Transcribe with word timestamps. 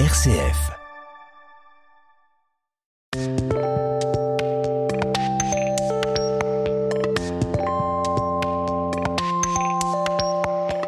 RCF. 0.00 0.72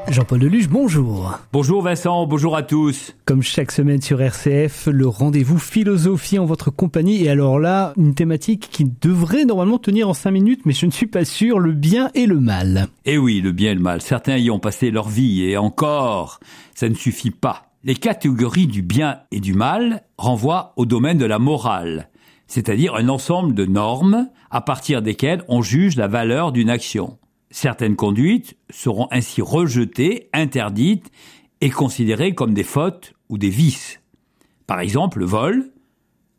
Jean-Paul 0.09 0.41
Deluge, 0.41 0.69
bonjour. 0.69 1.39
Bonjour 1.53 1.83
Vincent, 1.83 2.27
bonjour 2.27 2.57
à 2.57 2.65
tous. 2.65 3.15
Comme 3.27 3.42
chaque 3.42 3.71
semaine 3.71 4.03
sur 4.03 4.21
RCF, 4.21 4.88
le 4.88 5.07
rendez-vous 5.07 5.61
philosophie 5.61 6.41
en 6.41 6.45
votre 6.45 6.73
compagnie. 6.73 7.23
Et 7.23 7.29
alors 7.29 7.61
là, 7.61 7.93
une 7.97 8.17
thématique 8.17 8.69
qui 8.73 8.91
devrait 9.01 9.45
normalement 9.45 9.79
tenir 9.79 10.09
en 10.09 10.15
cinq 10.15 10.33
minutes, 10.33 10.63
mais 10.65 10.73
je 10.73 10.85
ne 10.85 10.91
suis 10.91 11.07
pas 11.07 11.25
sûr, 11.25 11.61
le 11.61 11.71
bien 11.71 12.11
et 12.15 12.27
le 12.27 12.41
mal. 12.41 12.88
Eh 13.04 13.19
oui, 13.19 13.41
le 13.41 13.53
bien 13.53 13.71
et 13.71 13.77
le 13.77 13.81
mal. 13.81 14.03
Certains 14.03 14.37
y 14.37 14.51
ont 14.51 14.59
passé 14.59 14.91
leur 14.91 15.09
vie 15.09 15.45
et 15.45 15.57
encore, 15.57 16.41
ça 16.75 16.88
ne 16.88 16.95
suffit 16.95 17.30
pas. 17.30 17.66
Les 17.87 17.95
catégories 17.95 18.66
du 18.66 18.83
bien 18.83 19.21
et 19.31 19.39
du 19.39 19.55
mal 19.55 20.03
renvoient 20.19 20.73
au 20.75 20.87
domaine 20.87 21.19
de 21.19 21.25
la 21.25 21.39
morale, 21.39 22.11
c'est-à-dire 22.49 22.97
un 22.97 23.09
ensemble 23.09 23.55
de 23.55 23.65
normes 23.65 24.29
à 24.51 24.61
partir 24.61 25.03
desquelles 25.03 25.45
on 25.47 25.63
juge 25.63 25.95
la 25.95 26.09
valeur 26.09 26.51
d'une 26.51 26.69
action. 26.69 27.17
Certaines 27.53 27.95
conduites 27.95 28.57
seront 28.71 29.07
ainsi 29.13 29.41
rejetées, 29.41 30.30
interdites 30.33 31.13
et 31.61 31.71
considérées 31.71 32.35
comme 32.35 32.55
des 32.55 32.65
fautes 32.65 33.15
ou 33.29 33.39
des 33.39 33.51
vices. 33.51 34.01
Par 34.66 34.80
exemple, 34.80 35.21
le 35.21 35.27
vol, 35.27 35.71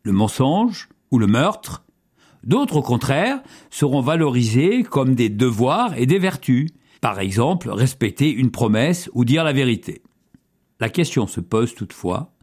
le 0.03 0.11
mensonge 0.11 0.89
ou 1.11 1.17
le 1.17 1.27
meurtre. 1.27 1.85
D'autres, 2.43 2.75
au 2.75 2.81
contraire, 2.81 3.41
seront 3.69 4.01
valorisés 4.01 4.83
comme 4.83 5.15
des 5.15 5.29
devoirs 5.29 5.97
et 5.97 6.07
des 6.07 6.19
vertus. 6.19 6.67
Par 6.99 7.21
exemple, 7.21 7.69
respecter 7.69 8.33
une 8.33 8.51
promesse 8.51 9.09
ou 9.13 9.23
dire 9.23 9.45
la 9.45 9.53
vérité. 9.53 10.01
La 10.79 10.89
question 10.89 11.27
se 11.27 11.39
pose 11.39 11.75
toutefois 11.75 12.33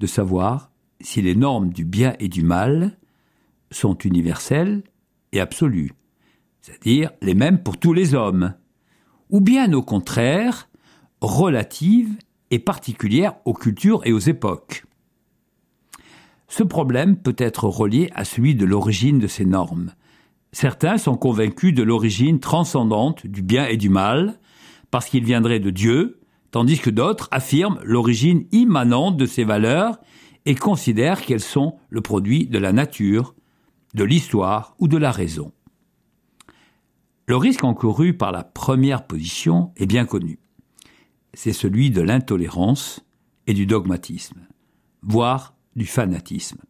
de 0.00 0.06
savoir 0.06 0.70
si 1.00 1.22
les 1.22 1.34
normes 1.34 1.70
du 1.70 1.84
bien 1.84 2.14
et 2.18 2.28
du 2.28 2.42
mal 2.42 2.98
sont 3.70 3.96
universelles 3.98 4.82
et 5.32 5.40
absolues 5.40 5.92
c'est-à-dire 6.64 7.10
les 7.20 7.34
mêmes 7.34 7.62
pour 7.62 7.76
tous 7.76 7.92
les 7.92 8.14
hommes, 8.14 8.54
ou 9.28 9.42
bien 9.42 9.70
au 9.74 9.82
contraire, 9.82 10.70
relatives 11.20 12.16
et 12.50 12.58
particulières 12.58 13.34
aux 13.44 13.52
cultures 13.52 14.00
et 14.06 14.14
aux 14.14 14.18
époques. 14.18 14.86
Ce 16.48 16.62
problème 16.62 17.18
peut 17.18 17.36
être 17.36 17.64
relié 17.64 18.10
à 18.14 18.24
celui 18.24 18.54
de 18.54 18.64
l'origine 18.64 19.18
de 19.18 19.26
ces 19.26 19.44
normes. 19.44 19.92
Certains 20.52 20.96
sont 20.96 21.18
convaincus 21.18 21.74
de 21.74 21.82
l'origine 21.82 22.40
transcendante 22.40 23.26
du 23.26 23.42
bien 23.42 23.66
et 23.66 23.76
du 23.76 23.90
mal, 23.90 24.38
parce 24.90 25.10
qu'ils 25.10 25.24
viendraient 25.24 25.60
de 25.60 25.70
Dieu, 25.70 26.18
tandis 26.54 26.78
que 26.78 26.88
d'autres 26.88 27.26
affirment 27.32 27.80
l'origine 27.82 28.46
immanente 28.52 29.16
de 29.16 29.26
ces 29.26 29.42
valeurs 29.42 29.98
et 30.46 30.54
considèrent 30.54 31.22
qu'elles 31.22 31.40
sont 31.40 31.80
le 31.88 32.00
produit 32.00 32.46
de 32.46 32.60
la 32.60 32.72
nature, 32.72 33.34
de 33.94 34.04
l'histoire 34.04 34.76
ou 34.78 34.86
de 34.86 34.96
la 34.96 35.10
raison. 35.10 35.50
Le 37.26 37.36
risque 37.36 37.64
encouru 37.64 38.16
par 38.16 38.30
la 38.30 38.44
première 38.44 39.04
position 39.04 39.72
est 39.76 39.86
bien 39.86 40.04
connu. 40.04 40.38
C'est 41.32 41.52
celui 41.52 41.90
de 41.90 42.02
l'intolérance 42.02 43.04
et 43.48 43.52
du 43.52 43.66
dogmatisme, 43.66 44.46
voire 45.02 45.56
du 45.74 45.86
fanatisme, 45.86 46.60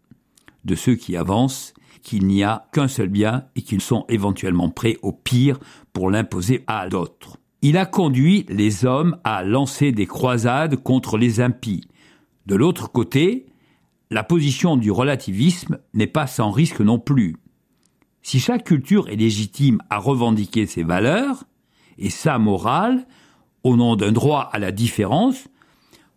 de 0.64 0.76
ceux 0.76 0.94
qui 0.94 1.14
avancent 1.14 1.74
qu'il 2.02 2.26
n'y 2.26 2.42
a 2.42 2.68
qu'un 2.72 2.88
seul 2.88 3.10
bien 3.10 3.48
et 3.54 3.60
qu'ils 3.60 3.82
sont 3.82 4.06
éventuellement 4.08 4.70
prêts 4.70 4.96
au 5.02 5.12
pire 5.12 5.60
pour 5.92 6.10
l'imposer 6.10 6.64
à 6.68 6.88
d'autres. 6.88 7.36
Il 7.66 7.78
a 7.78 7.86
conduit 7.86 8.44
les 8.50 8.84
hommes 8.84 9.16
à 9.24 9.42
lancer 9.42 9.90
des 9.90 10.04
croisades 10.04 10.76
contre 10.76 11.16
les 11.16 11.40
impies. 11.40 11.88
De 12.44 12.56
l'autre 12.56 12.92
côté, 12.92 13.46
la 14.10 14.22
position 14.22 14.76
du 14.76 14.90
relativisme 14.90 15.78
n'est 15.94 16.06
pas 16.06 16.26
sans 16.26 16.50
risque 16.50 16.82
non 16.82 16.98
plus. 16.98 17.36
Si 18.20 18.38
chaque 18.38 18.64
culture 18.64 19.08
est 19.08 19.16
légitime 19.16 19.80
à 19.88 19.96
revendiquer 19.96 20.66
ses 20.66 20.82
valeurs 20.82 21.44
et 21.96 22.10
sa 22.10 22.38
morale, 22.38 23.06
au 23.62 23.76
nom 23.76 23.96
d'un 23.96 24.12
droit 24.12 24.50
à 24.52 24.58
la 24.58 24.70
différence, 24.70 25.48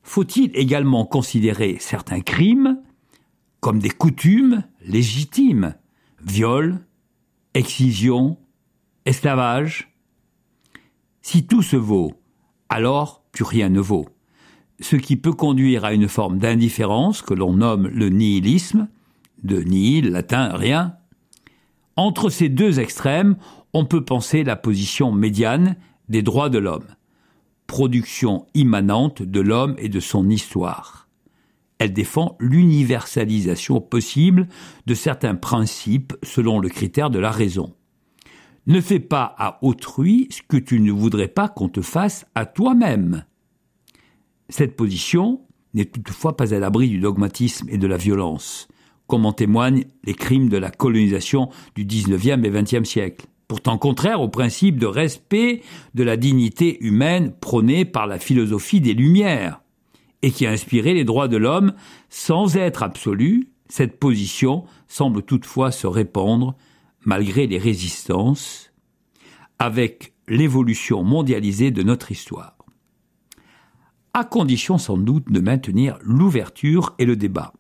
faut-il 0.04 0.52
également 0.54 1.06
considérer 1.06 1.78
certains 1.80 2.20
crimes 2.20 2.82
comme 3.62 3.80
des 3.80 3.90
coutumes 3.90 4.66
légitimes? 4.86 5.76
Viol, 6.22 6.86
excision, 7.54 8.38
esclavage 9.06 9.97
Si 11.30 11.46
tout 11.46 11.62
se 11.62 11.76
vaut, 11.76 12.14
alors 12.70 13.22
plus 13.34 13.44
rien 13.44 13.68
ne 13.68 13.82
vaut. 13.82 14.06
Ce 14.80 14.96
qui 14.96 15.18
peut 15.18 15.34
conduire 15.34 15.84
à 15.84 15.92
une 15.92 16.08
forme 16.08 16.38
d'indifférence 16.38 17.22
que 17.22 17.34
l'on 17.34 17.52
nomme 17.52 17.90
le 17.90 18.08
nihilisme, 18.08 18.88
de 19.44 19.60
nihil, 19.60 20.12
latin 20.12 20.56
rien, 20.56 20.96
entre 21.98 22.30
ces 22.30 22.48
deux 22.48 22.80
extrêmes, 22.80 23.36
on 23.74 23.84
peut 23.84 24.06
penser 24.06 24.46
la 24.46 24.56
position 24.56 25.12
médiane 25.12 25.76
des 26.08 26.22
droits 26.22 26.48
de 26.48 26.60
l'homme, 26.60 26.88
production 27.68 28.48
immanente 28.54 29.22
de 29.22 29.42
l'homme 29.42 29.76
et 29.80 29.90
de 29.90 30.00
son 30.00 30.30
histoire. 30.30 31.10
Elle 31.78 31.92
défend 31.92 32.38
l'universalisation 32.40 33.82
possible 33.82 34.48
de 34.86 34.94
certains 34.94 35.36
principes 35.36 36.16
selon 36.24 36.60
le 36.60 36.70
critère 36.70 37.10
de 37.10 37.20
la 37.20 37.32
raison. 37.32 37.74
Ne 38.68 38.82
fais 38.82 39.00
pas 39.00 39.34
à 39.38 39.60
autrui 39.64 40.28
ce 40.30 40.42
que 40.48 40.58
tu 40.58 40.80
ne 40.80 40.92
voudrais 40.92 41.30
pas 41.30 41.50
qu'on 41.50 41.70
te 41.70 41.82
fasse 41.82 42.26
à 42.36 42.46
toi-même. 42.46 43.26
Cette 44.50 44.76
position 44.76 45.42
n'est 45.74 45.86
toutefois 45.86 46.38
pas 46.38 46.54
à 46.54 46.60
l'abri 46.60 46.90
du 46.90 47.00
dogmatisme 47.00 47.68
et 47.70 47.78
de 47.78 47.88
la 47.88 47.98
violence 47.98 48.68
comme 49.08 49.26
en 49.26 49.34
témoignent 49.34 49.86
les 50.04 50.14
crimes 50.14 50.50
de 50.50 50.58
la 50.58 50.70
colonisation 50.70 51.50
du 51.76 51.86
XIXe 51.86 52.44
et 52.44 52.50
XXe 52.50 52.88
siècle. 52.88 53.26
Pourtant 53.48 53.78
contraire 53.78 54.22
au 54.22 54.28
principe 54.28 54.78
de 54.78 54.86
respect 54.86 55.62
de 55.96 56.04
la 56.04 56.18
dignité 56.18 56.84
humaine 56.84 57.32
prôné 57.32 57.86
par 57.86 58.06
la 58.06 58.20
philosophie 58.20 58.82
des 58.82 58.94
Lumières, 58.94 59.62
et 60.22 60.32
qui 60.32 60.46
a 60.46 60.52
inspiré 60.52 60.94
les 60.94 61.06
droits 61.06 61.30
de 61.30 61.38
l'homme 61.38 61.74
sans 62.10 62.58
être 62.58 62.84
absolue, 62.84 63.50
cette 63.70 64.00
position 64.00 64.66
semble 64.88 65.22
toutefois 65.22 65.72
se 65.72 65.88
répandre 65.88 66.56
malgré 67.08 67.48
les 67.48 67.58
résistances, 67.58 68.74
avec 69.60 70.14
l'évolution 70.28 71.04
mondialisée 71.04 71.72
de 71.72 71.82
notre 71.82 72.12
histoire. 72.12 72.58
À 74.14 74.26
condition 74.26 74.78
sans 74.78 74.98
doute 74.98 75.32
de 75.32 75.40
maintenir 75.40 75.98
l'ouverture 76.02 76.96
et 77.00 77.06
le 77.06 77.16
débat. 77.16 77.54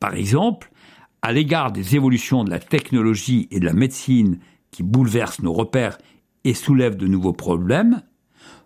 Par 0.00 0.14
exemple, 0.14 0.72
à 1.20 1.32
l'égard 1.32 1.70
des 1.70 1.96
évolutions 1.96 2.44
de 2.44 2.50
la 2.50 2.60
technologie 2.60 3.46
et 3.50 3.60
de 3.60 3.66
la 3.66 3.74
médecine 3.74 4.38
qui 4.70 4.82
bouleversent 4.82 5.42
nos 5.42 5.52
repères 5.52 5.98
et 6.44 6.54
soulèvent 6.54 6.96
de 6.96 7.06
nouveaux 7.06 7.34
problèmes, 7.34 8.02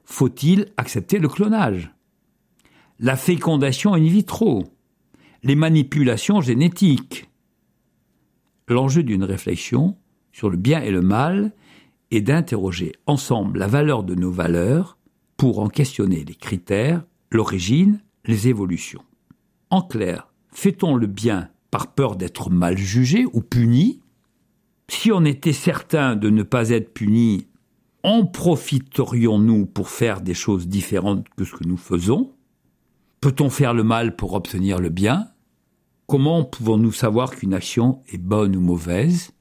faut-il 0.04 0.72
accepter 0.76 1.18
le 1.18 1.28
clonage? 1.28 1.92
La 3.00 3.16
fécondation 3.16 3.94
in 3.94 4.04
vitro 4.04 4.68
Les 5.42 5.56
manipulations 5.56 6.40
génétiques 6.40 7.28
L'enjeu 8.68 9.02
d'une 9.02 9.24
réflexion 9.24 9.96
sur 10.32 10.50
le 10.50 10.56
bien 10.56 10.82
et 10.82 10.90
le 10.90 11.00
mal 11.00 11.52
est 12.10 12.20
d'interroger 12.20 12.92
ensemble 13.06 13.58
la 13.58 13.66
valeur 13.66 14.02
de 14.02 14.14
nos 14.14 14.30
valeurs 14.30 14.98
pour 15.36 15.60
en 15.60 15.68
questionner 15.68 16.24
les 16.24 16.34
critères, 16.34 17.04
l'origine, 17.30 18.00
les 18.24 18.48
évolutions. 18.48 19.04
En 19.70 19.82
clair, 19.82 20.32
fait-on 20.50 20.96
le 20.96 21.06
bien 21.06 21.48
par 21.70 21.94
peur 21.94 22.16
d'être 22.16 22.50
mal 22.50 22.76
jugé 22.76 23.24
ou 23.32 23.40
puni? 23.40 24.00
Si 24.88 25.12
on 25.12 25.24
était 25.24 25.52
certain 25.52 26.16
de 26.16 26.30
ne 26.30 26.42
pas 26.42 26.70
être 26.70 26.92
puni, 26.92 27.48
en 28.02 28.24
profiterions-nous 28.24 29.66
pour 29.66 29.88
faire 29.88 30.20
des 30.20 30.34
choses 30.34 30.68
différentes 30.68 31.28
que 31.36 31.44
ce 31.44 31.54
que 31.54 31.64
nous 31.64 31.76
faisons? 31.76 32.32
Peut-on 33.20 33.50
faire 33.50 33.74
le 33.74 33.82
mal 33.84 34.16
pour 34.16 34.34
obtenir 34.34 34.78
le 34.78 34.88
bien? 34.88 35.28
Comment 36.06 36.44
pouvons-nous 36.44 36.92
savoir 36.92 37.34
qu'une 37.34 37.52
action 37.52 38.00
est 38.12 38.18
bonne 38.18 38.54
ou 38.54 38.60
mauvaise? 38.60 39.32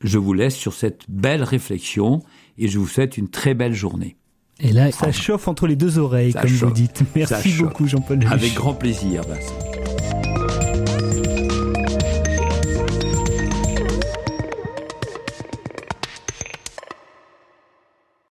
Je 0.00 0.18
vous 0.18 0.32
laisse 0.32 0.56
sur 0.56 0.72
cette 0.72 1.02
belle 1.08 1.42
réflexion 1.42 2.22
et 2.56 2.68
je 2.68 2.78
vous 2.78 2.86
souhaite 2.86 3.18
une 3.18 3.28
très 3.28 3.52
belle 3.52 3.74
journée. 3.74 4.16
Et 4.58 4.72
là, 4.72 4.90
ça 4.90 5.12
chauffe 5.12 5.48
entre 5.48 5.66
les 5.66 5.76
deux 5.76 5.98
oreilles, 5.98 6.32
comme 6.32 6.50
vous 6.50 6.70
dites. 6.70 7.02
Merci 7.14 7.52
beaucoup, 7.58 7.86
Jean-Paul. 7.86 8.20
Avec 8.30 8.54
grand 8.54 8.74
plaisir, 8.74 9.22
Vincent. 9.24 10.41